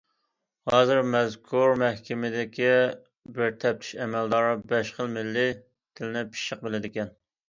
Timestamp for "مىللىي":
5.19-5.53